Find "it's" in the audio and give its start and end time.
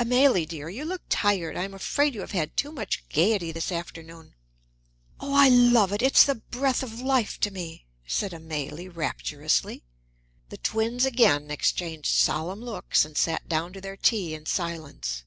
6.02-6.24